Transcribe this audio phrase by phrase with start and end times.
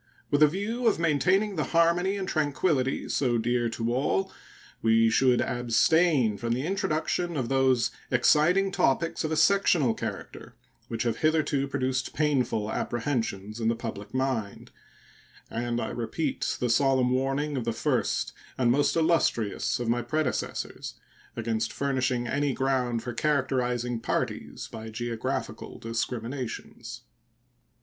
[0.31, 4.31] With a view of maintaining the harmony and tranquillity so dear to all,
[4.81, 10.55] we should abstain from the introduction of those exciting topics of a sectional character
[10.87, 14.71] which have hitherto produced painful apprehensions in the public mind;
[15.51, 20.95] and I repeat the solemn warning of the first and most illustrious of my predecessors
[21.35, 27.03] against furnishing "any ground for characterizing parties by geographical discriminations."